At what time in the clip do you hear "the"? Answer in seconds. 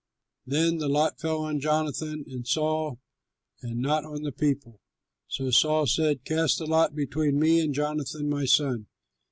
0.79-0.87, 4.23-4.31, 6.57-6.65